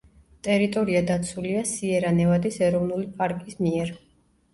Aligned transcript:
ტერიტორია 0.45 1.01
დაცულია 1.09 1.61
სიერა-ნევადის 1.71 2.57
ეროვნული 2.69 3.07
პარკის 3.21 3.61
მიერ. 3.67 3.93